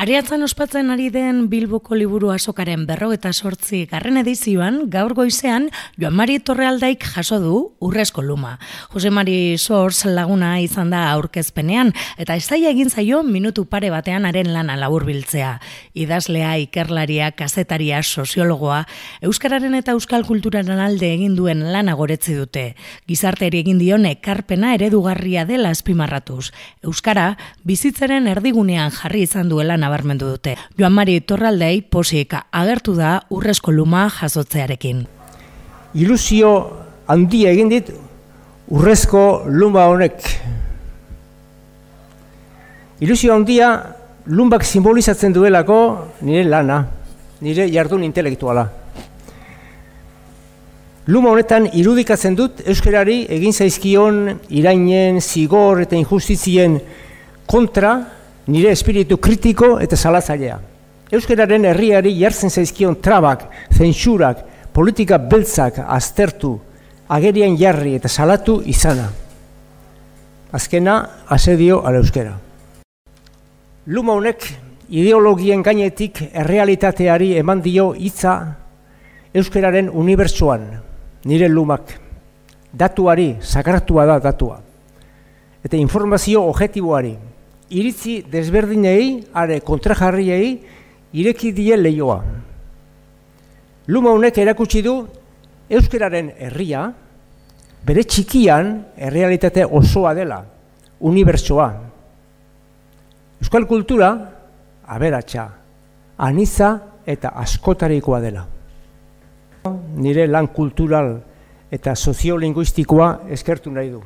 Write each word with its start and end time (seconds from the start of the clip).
Ariatzan 0.00 0.40
ospatzen 0.40 0.88
ari 0.88 1.10
den 1.12 1.42
Bilboko 1.52 1.92
liburu 1.92 2.30
asokaren 2.32 2.86
berro 2.88 3.10
eta 3.12 3.34
sortzi 3.34 3.82
garren 3.84 4.16
edizioan, 4.16 4.86
gaur 4.88 5.12
goizean, 5.12 5.66
Joan 6.00 6.14
Mari 6.16 6.38
Torrealdaik 6.40 7.02
jaso 7.04 7.36
du 7.42 7.56
urrezko 7.84 8.24
luma. 8.24 8.54
Jose 8.94 9.10
Mari 9.12 9.58
Sors 9.60 10.06
laguna 10.08 10.54
izan 10.64 10.88
da 10.88 11.02
aurkezpenean, 11.10 11.92
eta 12.16 12.32
ez 12.34 12.48
egin 12.56 12.88
zaio 12.88 13.22
minutu 13.22 13.66
pare 13.66 13.90
batean 13.90 14.24
haren 14.24 14.54
lana 14.54 14.78
laburbiltzea. 14.80 15.50
Idazlea, 15.92 16.56
ikerlaria, 16.64 17.32
kazetaria, 17.32 18.00
soziologoa, 18.02 18.86
Euskararen 19.20 19.74
eta 19.74 19.92
Euskal 19.92 20.24
Kulturaren 20.24 20.80
alde 20.80 21.12
egin 21.12 21.36
duen 21.36 21.60
lana 21.74 21.92
goretzi 21.92 22.38
dute. 22.38 22.74
Gizarteri 23.06 23.60
egin 23.60 23.76
dion 23.76 24.08
ekarpena 24.08 24.72
eredugarria 24.78 25.44
dela 25.44 25.68
azpimarratuz. 25.68 26.54
Euskara, 26.80 27.36
bizitzaren 27.64 28.32
erdigunean 28.32 28.96
jarri 28.96 29.28
izan 29.28 29.52
duela 29.52 29.76
nabarmendu 29.90 30.30
dute. 30.30 30.54
Joan 30.78 30.94
Mari 30.94 31.20
Torraldei 31.26 31.82
posik 31.82 32.36
agertu 32.50 32.94
da 32.94 33.18
urrezko 33.30 33.72
luma 33.74 34.06
jasotzearekin. 34.08 35.02
Ilusio 35.98 36.52
handia 37.10 37.50
egin 37.50 37.70
dit 37.72 37.90
urrezko 38.70 39.44
luma 39.50 39.88
honek. 39.90 40.22
Ilusio 43.00 43.34
handia 43.34 43.72
lumbak 44.26 44.62
simbolizatzen 44.64 45.32
duelako 45.34 45.80
nire 46.22 46.44
lana, 46.44 46.84
nire 47.40 47.66
jardun 47.72 48.04
intelektuala. 48.04 48.68
Luma 51.10 51.32
honetan 51.32 51.66
irudikatzen 51.74 52.36
dut 52.38 52.60
euskarari 52.68 53.24
egin 53.32 53.56
zaizkion 53.56 54.36
irainen, 54.54 55.18
zigor 55.20 55.80
eta 55.82 55.96
injustizien 55.98 56.76
kontra 57.50 58.19
nire 58.50 58.72
espiritu 58.74 59.18
kritiko 59.22 59.76
eta 59.82 59.96
salatzailea. 59.96 60.58
Euskararen 61.10 61.64
herriari 61.70 62.12
jartzen 62.18 62.50
zaizkion 62.50 62.96
trabak, 63.02 63.46
zentsurak, 63.74 64.44
politika 64.74 65.18
beltzak 65.18 65.80
aztertu, 65.86 66.56
agerian 67.10 67.56
jarri 67.58 67.96
eta 67.98 68.08
salatu 68.08 68.60
izana. 68.66 69.08
Azkena, 70.54 70.96
asedio 71.28 71.80
ala 71.86 72.02
euskera. 72.02 72.36
Luma 73.86 74.14
honek 74.18 74.46
ideologien 74.90 75.62
gainetik 75.62 76.22
errealitateari 76.30 77.32
eman 77.38 77.62
dio 77.62 77.92
hitza 77.94 78.36
euskararen 79.34 79.90
unibertsuan, 79.90 80.66
nire 81.24 81.48
lumak. 81.48 81.94
Datuari, 82.70 83.34
sakratua 83.42 84.06
da 84.06 84.18
datua. 84.22 84.60
Eta 85.66 85.76
informazio 85.76 86.42
objektiboari, 86.46 87.16
iritzi 87.70 88.20
desberdinei, 88.30 89.26
are 89.32 89.60
kontrajarriei, 89.60 90.60
ireki 91.12 91.52
die 91.54 91.76
leioa. 91.76 92.18
Luma 93.90 94.12
honek 94.14 94.38
erakutsi 94.38 94.82
du 94.82 94.94
euskararen 95.70 96.32
herria, 96.38 96.88
bere 97.86 98.04
txikian 98.04 98.74
errealitate 98.98 99.64
osoa 99.64 100.12
dela, 100.18 100.42
unibertsoa. 101.00 101.70
Euskal 103.40 103.66
kultura, 103.66 104.10
aberatsa, 104.84 105.46
aniza 106.18 106.74
eta 107.06 107.32
askotarikoa 107.40 108.20
dela. 108.20 108.46
Nire 110.00 110.26
lan 110.28 110.48
kultural 110.54 111.12
eta 111.72 111.94
soziolinguistikoa 111.94 113.10
eskertu 113.36 113.72
nahi 113.72 113.92
du. 113.92 114.02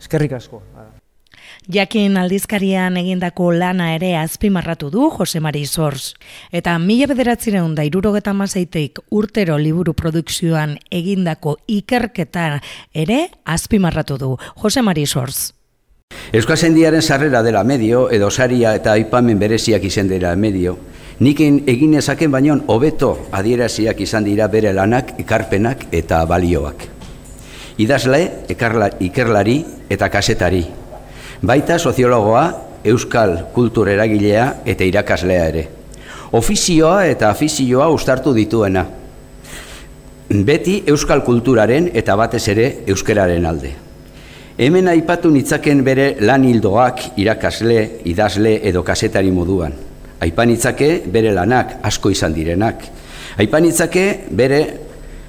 Eskerrik 0.00 0.38
asko. 0.40 0.62
Jakin 1.68 2.16
aldizkarian 2.16 2.96
egindako 2.96 3.52
lana 3.52 3.94
ere 3.94 4.16
azpimarratu 4.16 4.90
du 4.90 5.10
Jose 5.10 5.40
Mari 5.40 5.66
Sors. 5.66 6.14
Eta 6.52 6.78
mila 6.78 7.06
bederatzireun 7.10 7.74
da 7.74 7.84
irurogeta 7.84 8.32
mazeiteik 8.32 8.98
urtero 9.10 9.58
liburu 9.58 9.94
produkzioan 9.94 10.78
egindako 10.90 11.56
ikerketa 11.66 12.60
ere 12.94 13.28
azpimarratu 13.44 14.18
du 14.18 14.36
Jose 14.56 14.82
Mari 14.82 15.06
Sors. 15.06 15.52
Euskal 16.32 16.56
Zendiaren 16.56 17.02
sarrera 17.02 17.42
dela 17.42 17.62
medio, 17.64 18.08
edo 18.10 18.30
saria 18.30 18.74
eta 18.74 18.92
aipamen 18.92 19.38
bereziak 19.38 19.84
izan 19.86 20.08
dela 20.10 20.34
medio, 20.36 20.76
niken 21.20 21.64
egin 21.70 21.94
ezaken 22.00 22.30
baino 22.32 22.56
hobeto 22.66 23.12
adieraziak 23.32 24.00
izan 24.00 24.26
dira 24.26 24.48
bere 24.48 24.72
lanak, 24.72 25.14
ikarpenak 25.22 25.86
eta 25.92 26.24
balioak. 26.26 26.86
Idazle, 27.80 28.20
ikerlari 29.00 29.56
eta 29.88 30.10
kasetari, 30.12 30.64
baita 31.42 31.78
soziologoa, 31.78 32.44
euskal 32.84 33.36
kultur 33.52 33.88
eragilea 33.88 34.62
eta 34.68 34.84
irakaslea 34.84 35.44
ere. 35.48 35.66
Ofizioa 36.32 37.04
eta 37.10 37.30
afizioa 37.30 37.88
ustartu 37.90 38.32
dituena. 38.36 38.84
Beti 40.30 40.82
euskal 40.86 41.24
kulturaren 41.26 41.90
eta 41.94 42.14
batez 42.16 42.46
ere 42.52 42.66
euskeraren 42.86 43.46
alde. 43.46 43.72
Hemen 44.60 44.88
aipatu 44.92 45.30
nitzaken 45.32 45.80
bere 45.84 46.16
lan 46.20 46.44
hildoak 46.44 47.16
irakasle, 47.16 48.02
idazle 48.04 48.60
edo 48.68 48.82
kasetari 48.84 49.30
moduan. 49.32 49.72
Aipan 50.20 50.50
nitzake 50.52 50.90
bere 51.08 51.32
lanak 51.32 51.78
asko 51.82 52.10
izan 52.12 52.34
direnak. 52.36 52.84
Aipan 53.40 53.64
nitzake 53.64 54.04
bere 54.30 54.60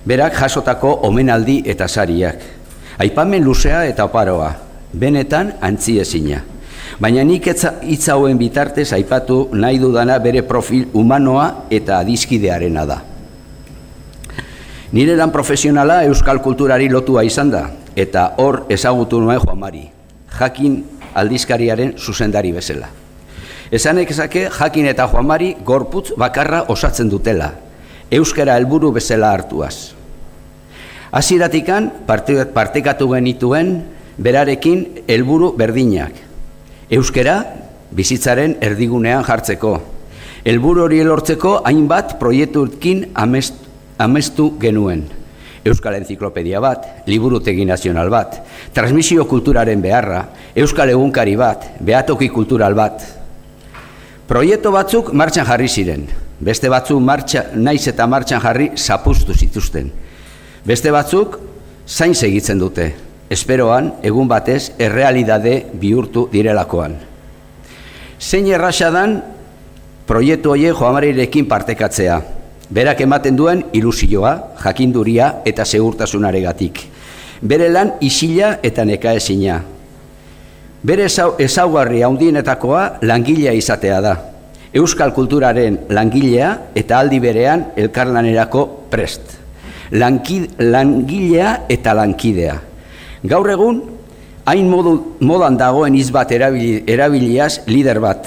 berak 0.05 0.35
jasotako 0.35 0.91
omenaldi 1.07 1.61
eta 1.65 1.87
sariak. 1.87 2.43
Aipamen 2.99 3.43
luzea 3.43 3.85
eta 3.87 4.05
oparoa, 4.05 4.51
benetan 4.93 5.55
antziezina. 5.61 6.43
Baina 7.01 7.23
nik 7.23 7.47
hitz 7.47 8.09
hauen 8.09 8.37
bitartez 8.37 8.91
aipatu 8.93 9.47
nahi 9.53 9.79
dudana 9.79 10.19
bere 10.19 10.43
profil 10.43 10.87
humanoa 10.93 11.65
eta 11.71 11.99
adizkidearena 11.99 12.85
da. 12.85 13.01
Nire 14.91 15.15
lan 15.15 15.31
profesionala 15.31 16.01
euskal 16.03 16.41
kulturari 16.43 16.89
lotua 16.91 17.23
izan 17.23 17.49
da, 17.49 17.69
eta 17.95 18.33
hor 18.37 18.65
ezagutu 18.69 19.21
nuen 19.21 19.39
Juan 19.39 19.61
jakin 20.39 20.83
aldizkariaren 21.15 21.95
zuzendari 21.97 22.51
bezala. 22.51 22.89
Esanek 23.71 24.11
ezake 24.11 24.49
jakin 24.51 24.85
eta 24.91 25.07
Juan 25.07 25.25
Mari 25.25 25.55
gorputz 25.63 26.11
bakarra 26.17 26.65
osatzen 26.67 27.09
dutela, 27.09 27.53
euskara 28.11 28.57
helburu 28.59 28.91
bezala 28.91 29.31
hartuaz. 29.31 29.95
Aziratikan 31.11 31.89
partekatu 32.07 33.07
genituen 33.13 33.83
berarekin 34.21 35.03
helburu 35.09 35.51
berdinak. 35.57 36.13
Euskera 36.91 37.39
bizitzaren 37.91 38.57
erdigunean 38.61 39.25
jartzeko. 39.25 39.73
Helburu 40.45 40.85
hori 40.85 41.01
lortzeko 41.05 41.61
hainbat 41.65 42.17
proiektuekin 42.19 43.09
amestu 43.15 44.51
genuen. 44.61 45.03
Euskal 45.61 45.99
Enziklopedia 45.99 46.57
bat, 46.61 47.05
Liburutegi 47.05 47.65
Nazional 47.69 48.09
bat, 48.09 48.39
Transmisio 48.73 49.27
Kulturaren 49.29 49.81
beharra, 49.81 50.23
Euskal 50.57 50.89
Egunkari 50.89 51.35
bat, 51.37 51.67
Beatoki 51.79 52.31
Kultural 52.33 52.73
bat. 52.73 53.03
Proiektu 54.25 54.71
batzuk 54.73 55.11
martxan 55.13 55.45
jarri 55.45 55.69
ziren, 55.69 56.07
beste 56.41 56.71
batzuk 56.71 57.01
martxa, 57.05 57.51
naiz 57.53 57.85
eta 57.91 58.07
martxan 58.09 58.41
jarri 58.41 58.71
zapustu 58.75 59.37
zituzten. 59.37 59.91
Beste 60.65 60.89
batzuk 60.89 61.37
zain 61.85 62.15
segitzen 62.15 62.57
dute, 62.57 62.89
esperoan 63.31 63.93
egun 64.03 64.27
batez 64.27 64.73
errealidade 64.79 65.71
bihurtu 65.79 66.27
direlakoan. 66.33 66.97
Zein 68.19 68.47
errasadan 68.51 69.21
proiektu 70.05 70.51
hoe 70.51 70.73
Joamarirekin 70.75 71.47
partekatzea. 71.47 72.21
Berak 72.71 73.01
ematen 73.03 73.35
duen 73.35 73.63
ilusioa, 73.73 74.33
jakinduria 74.63 75.41
eta 75.45 75.65
segurtasunaregatik. 75.65 76.83
Bere 77.41 77.69
lan 77.71 77.95
isila 77.99 78.57
eta 78.63 78.85
nekaezina. 78.85 79.61
Bere 80.83 81.07
ezaugarri 81.07 82.03
handienetakoa 82.03 82.83
langilea 83.01 83.53
izatea 83.53 83.99
da. 84.01 84.15
Euskal 84.73 85.11
kulturaren 85.13 85.79
langilea 85.89 86.51
eta 86.75 86.99
aldi 86.99 87.19
berean 87.19 87.71
elkarlanerako 87.75 88.65
prest. 88.89 89.37
langilea 89.91 91.65
eta 91.69 91.93
lankidea. 91.93 92.70
Gaur 93.21 93.49
egun, 93.53 93.81
hain 94.49 94.69
modu, 94.69 94.95
modan 95.21 95.57
dagoen 95.57 95.95
izbat 95.95 96.31
erabili, 96.33 96.81
erabiliaz 96.89 97.61
lider 97.67 97.99
bat. 98.01 98.25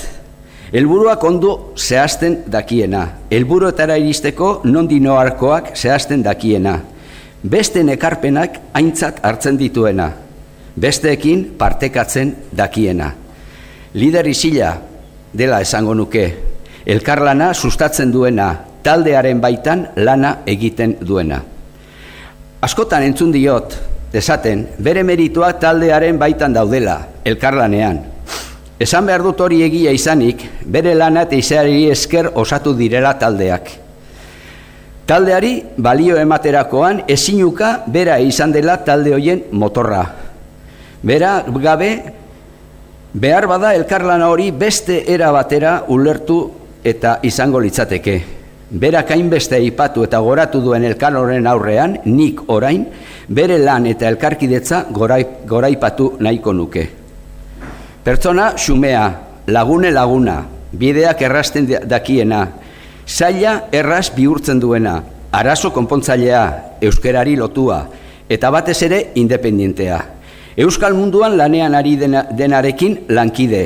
Elburuak 0.75 1.23
ondo 1.27 1.73
zehazten 1.77 2.45
dakiena. 2.51 3.05
Elburuetara 3.31 3.97
iristeko 3.99 4.61
nondi 4.65 5.01
noarkoak 5.01 5.75
zehazten 5.77 6.23
dakiena. 6.23 6.79
Beste 7.43 7.83
nekarpenak 7.85 8.61
aintzat 8.75 9.21
hartzen 9.23 9.59
dituena. 9.59 10.09
Besteekin 10.75 11.45
partekatzen 11.59 12.33
dakiena. 12.57 13.13
Lider 13.95 14.27
izila 14.27 14.73
dela 15.35 15.61
esango 15.63 15.95
nuke. 15.95 16.25
Elkarlana 16.87 17.53
sustatzen 17.55 18.11
duena, 18.13 18.49
taldearen 18.83 19.41
baitan 19.41 19.89
lana 19.97 20.39
egiten 20.47 20.97
duena. 21.01 21.41
Askotan 22.65 23.05
entzun 23.07 23.33
diot, 23.33 23.77
esaten, 24.17 24.67
bere 24.79 25.03
merituak 25.03 25.61
taldearen 25.61 26.19
baitan 26.19 26.55
daudela, 26.55 26.99
elkarlanean. 27.25 28.01
Esan 28.81 29.07
behar 29.07 29.23
dut 29.23 29.41
hori 29.41 29.63
egia 29.63 29.93
izanik, 29.95 30.43
bere 30.67 30.95
lana 30.99 31.23
eta 31.29 31.39
izari 31.39 31.87
esker 31.91 32.33
osatu 32.35 32.75
direla 32.75 33.15
taldeak. 33.19 33.71
Taldeari 35.05 35.53
balio 35.77 36.17
ematerakoan 36.17 37.03
ezinuka 37.09 37.83
bera 37.87 38.17
izan 38.25 38.53
dela 38.53 38.79
talde 38.85 39.13
hoien 39.13 39.43
motorra. 39.53 40.05
Bera 41.05 41.43
gabe 41.61 41.91
behar 43.13 43.47
bada 43.47 43.75
elkarlana 43.77 44.31
hori 44.33 44.51
beste 44.51 45.03
era 45.13 45.31
batera 45.31 45.83
ulertu 45.89 46.39
eta 46.85 47.19
izango 47.23 47.61
litzateke. 47.61 48.17
Berak 48.75 49.13
hainbeste 49.15 49.61
ipatu 49.63 50.03
eta 50.03 50.19
goratu 50.19 50.59
duen 50.59 50.83
elkanoren 50.83 51.47
aurrean, 51.47 51.93
nik 52.11 52.41
orain, 52.51 52.83
bere 53.29 53.61
lan 53.63 53.87
eta 53.87 54.09
elkarkidetza 54.11 54.87
goraipatu 54.91 56.09
nahiko 56.19 56.53
nuke. 56.53 56.83
Pertsona 58.03 58.49
xumea, 58.59 59.05
lagune 59.47 59.93
laguna, 59.95 60.41
bideak 60.73 61.23
errasten 61.23 61.71
dakiena, 61.87 62.49
zaila 63.07 63.69
erraz 63.71 64.11
bihurtzen 64.17 64.59
duena, 64.59 64.97
arazo 65.31 65.71
konpontzailea, 65.71 66.43
euskerari 66.83 67.37
lotua, 67.39 67.79
eta 68.29 68.51
batez 68.51 68.81
ere 68.83 69.01
independientea. 69.15 70.01
Euskal 70.57 70.99
munduan 70.99 71.39
lanean 71.39 71.79
ari 71.79 71.95
denarekin 71.95 73.05
lankide, 73.15 73.63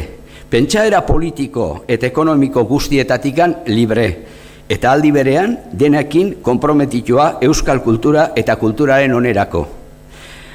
pentsaera 0.52 1.00
politiko 1.06 1.84
eta 1.88 2.06
ekonomiko 2.12 2.64
guztietatikan 2.68 3.62
libre, 3.72 4.27
eta 4.68 4.92
aldi 4.92 5.10
berean 5.10 5.56
denekin 5.72 6.36
konprometitua 6.44 7.38
euskal 7.42 7.80
kultura 7.82 8.32
eta 8.36 8.56
kulturaren 8.60 9.14
onerako. 9.16 9.66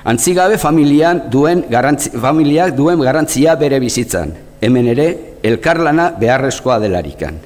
Antzigabe 0.05 0.57
familian 0.57 1.23
duen 1.31 1.63
garrantzi, 1.69 2.11
familiak 2.11 2.75
duen 2.75 2.99
garrantzia 3.01 3.55
bere 3.55 3.79
bizitzan, 3.79 4.33
hemen 4.61 4.87
ere 4.91 5.07
elkarlana 5.43 6.11
beharrezkoa 6.19 6.79
delarikan. 6.83 7.39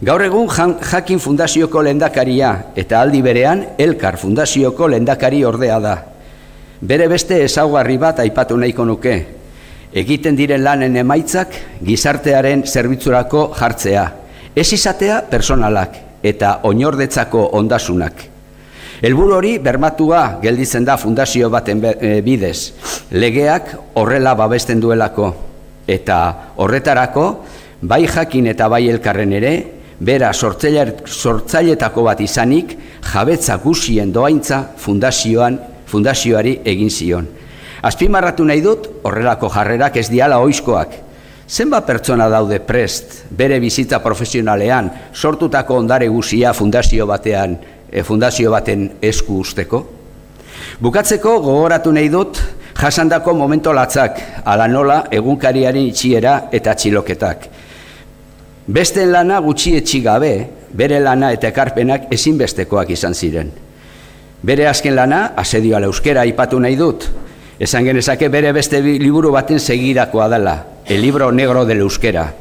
Gaur 0.00 0.22
egun 0.24 0.48
Jakin 0.48 1.20
Fundazioko 1.20 1.82
lendakaria 1.82 2.72
eta 2.74 3.02
aldi 3.02 3.20
berean 3.20 3.66
Elkar 3.78 4.16
Fundazioko 4.16 4.88
lendakari 4.88 5.44
ordea 5.44 5.78
da. 5.78 5.98
Bere 6.80 7.08
beste 7.08 7.42
ezaugarri 7.44 7.98
bat 7.98 8.18
aipatu 8.20 8.56
nahiko 8.56 8.86
nuke. 8.88 9.26
Egiten 9.92 10.36
diren 10.36 10.64
lanen 10.64 10.96
emaitzak 10.96 11.52
gizartearen 11.84 12.64
zerbitzurako 12.64 13.50
jartzea, 13.58 14.06
ez 14.54 14.72
izatea 14.72 15.22
personalak 15.30 15.96
eta 16.22 16.60
oinordetzako 16.68 17.50
ondasunak. 17.56 18.26
Helburu 19.00 19.38
hori 19.38 19.54
bermatua 19.58 20.40
gelditzen 20.42 20.84
da 20.84 20.98
fundazio 21.00 21.48
baten 21.50 21.80
e, 21.80 22.20
bidez, 22.20 22.72
legeak 23.16 23.72
horrela 23.96 24.34
babesten 24.36 24.80
duelako, 24.80 25.30
eta 25.88 26.18
horretarako, 26.60 27.26
bai 27.80 28.04
jakin 28.06 28.50
eta 28.52 28.68
bai 28.68 28.86
elkarren 28.92 29.32
ere, 29.32 29.54
bera 30.00 30.32
sortzailetako 30.34 32.04
bat 32.04 32.20
izanik, 32.20 32.76
jabetza 33.12 33.56
guzien 33.64 34.12
doaintza 34.12 34.66
fundazioan, 34.76 35.56
fundazioari 35.88 36.58
egin 36.64 36.90
zion. 36.90 37.28
Azpimarratu 37.82 38.44
nahi 38.44 38.60
dut, 38.60 38.86
horrelako 39.08 39.48
jarrerak 39.48 39.96
ez 39.96 40.10
diala 40.12 40.42
oizkoak, 40.44 40.92
Zenba 41.50 41.80
pertsona 41.82 42.28
daude 42.30 42.60
prest 42.62 43.24
bere 43.34 43.56
bizitza 43.58 43.98
profesionalean 43.98 44.90
sortutako 45.10 45.80
ondare 45.82 46.06
guzia 46.06 46.52
fundazio 46.54 47.08
batean 47.10 47.56
e, 47.90 48.04
fundazio 48.06 48.52
baten 48.54 48.84
esku 49.02 49.40
usteko? 49.42 49.80
Bukatzeko 50.78 51.32
gogoratu 51.42 51.90
nahi 51.90 52.08
dut 52.12 52.38
jasandako 52.78 53.34
momento 53.34 53.74
latzak 53.74 54.22
ala 54.44 54.68
nola 54.70 55.00
egunkariaren 55.10 55.90
itxiera 55.90 56.36
eta 56.54 56.76
txiloketak. 56.78 57.48
Beste 58.70 59.06
lana 59.06 59.40
gutxi 59.42 60.00
gabe, 60.06 60.32
bere 60.70 61.00
lana 61.00 61.32
eta 61.32 61.48
ekarpenak 61.50 62.12
ezinbestekoak 62.14 62.90
izan 62.94 63.14
ziren. 63.14 63.50
Bere 64.42 64.68
azken 64.68 64.94
lana, 64.94 65.32
asedioa 65.36 65.82
euskera 65.82 66.24
ipatu 66.24 66.60
nahi 66.60 66.76
dut, 66.76 67.10
esan 67.58 67.84
genezake 67.84 68.28
bere 68.28 68.52
beste 68.52 68.80
liburu 68.80 69.32
baten 69.32 69.58
segirakoa 69.58 70.28
dela, 70.28 70.54
el 70.90 71.02
libro 71.02 71.30
negro 71.30 71.64
del 71.64 71.78
euskera. 71.78 72.34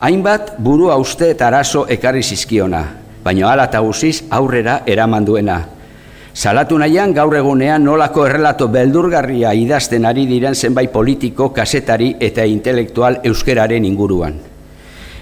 Hainbat 0.00 0.54
buru 0.56 0.88
uste 0.96 1.28
eta 1.30 1.48
arazo 1.48 1.84
ekarri 1.86 2.22
zizkiona, 2.22 2.80
baina 3.22 3.50
ala 3.52 3.66
eta 3.68 3.80
guziz 3.84 4.24
aurrera 4.30 4.82
eraman 4.86 5.24
duena. 5.24 5.58
Salatu 6.32 6.78
nahian 6.78 7.12
gaur 7.12 7.36
egunean 7.36 7.84
nolako 7.84 8.24
errelato 8.26 8.68
beldurgarria 8.68 9.52
idazten 9.52 10.06
ari 10.06 10.24
diren 10.26 10.54
zenbait 10.54 10.90
politiko, 10.90 11.50
kasetari 11.52 12.16
eta 12.18 12.46
intelektual 12.46 13.20
euskeraren 13.22 13.84
inguruan. 13.84 14.40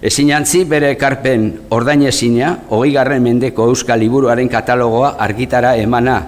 Ezin 0.01 0.31
antzi 0.33 0.63
bere 0.65 0.93
ekarpen 0.95 1.67
ordainezina, 1.71 2.61
hogei 2.71 2.93
garren 2.93 3.23
mendeko 3.23 3.67
euskal 3.75 3.99
liburuaren 3.99 4.49
katalogoa 4.49 5.17
argitara 5.19 5.75
emana, 5.77 6.21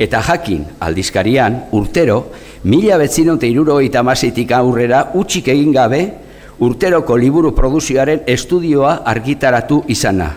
eta 0.00 0.22
jakin 0.24 0.64
aldizkarian 0.80 1.66
urtero 1.76 2.30
mila 2.64 2.96
betzinon 2.98 3.38
eta 3.38 4.56
aurrera 4.56 5.10
utxik 5.14 5.48
egin 5.48 5.72
gabe 5.72 6.00
urteroko 6.60 7.16
liburu 7.16 7.54
produzioaren 7.54 8.22
estudioa 8.26 9.02
argitaratu 9.04 9.84
izana. 9.88 10.30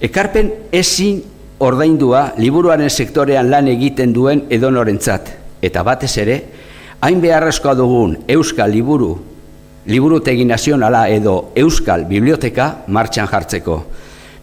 Ekarpen 0.00 0.50
ezin 0.72 1.22
ordaindua 1.60 2.32
liburuaren 2.38 2.90
sektorean 2.90 3.50
lan 3.50 3.68
egiten 3.68 4.12
duen 4.12 4.46
edonorentzat 4.50 5.30
eta 5.62 5.82
batez 5.82 6.16
ere, 6.18 6.36
hain 7.00 7.20
beharrezkoa 7.20 7.74
dugun 7.74 8.16
Euskal 8.28 8.70
Liburu, 8.70 9.18
Liburutegi 9.86 10.44
Nazionala 10.44 11.08
edo 11.08 11.52
Euskal 11.56 12.06
Biblioteka 12.08 12.84
martxan 12.88 13.28
jartzeko. 13.28 13.84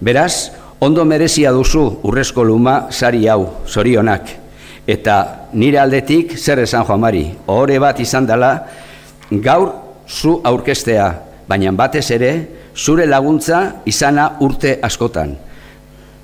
Beraz, 0.01 0.51
ondo 0.79 1.05
merezia 1.05 1.51
duzu 1.51 1.99
urrezko 2.03 2.43
luma 2.43 2.87
sari 2.91 3.27
hau, 3.27 3.63
zorionak. 3.65 4.29
Eta 4.87 5.49
nire 5.53 5.79
aldetik 5.81 6.37
zer 6.37 6.61
esan 6.63 6.85
joan 6.87 7.01
mari, 7.01 7.25
ohore 7.47 7.79
bat 7.79 7.99
izan 7.99 8.27
dela 8.27 8.51
gaur 9.31 9.73
zu 10.07 10.39
aurkestea, 10.43 11.09
baina 11.47 11.71
batez 11.71 12.05
ere 12.11 12.31
zure 12.75 13.05
laguntza 13.05 13.81
izana 13.85 14.37
urte 14.39 14.77
askotan. 14.81 15.35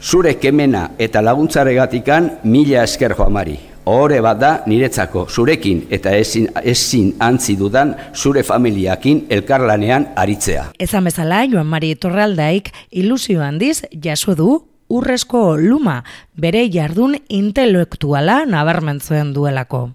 Zure 0.04 0.36
kemena 0.40 0.92
eta 1.00 1.22
laguntzaregatikan 1.22 2.40
mila 2.44 2.84
esker 2.84 3.16
joan 3.18 3.34
mari. 3.34 3.73
Ohore 3.86 4.22
bat 4.24 4.38
da 4.40 4.52
niretzako 4.66 5.26
zurekin 5.28 5.82
eta 5.92 6.14
ezin, 6.16 6.48
ezin 6.64 7.10
antzi 7.20 7.58
dudan 7.60 7.96
zure 8.16 8.44
familiakin 8.48 9.26
elkarlanean 9.30 10.08
aritzea. 10.16 10.70
Ezan 10.80 11.04
bezala, 11.10 11.42
Joan 11.52 11.68
Mari 11.68 11.96
Torraldaik 11.96 12.72
ilusio 12.92 13.44
handiz 13.44 13.82
jaso 14.06 14.38
du 14.40 14.54
urrezko 14.88 15.58
luma 15.58 15.98
bere 16.36 16.64
jardun 16.72 17.18
intelektuala 17.28 18.46
nabarmentzuen 18.46 19.34
duelako. 19.36 19.90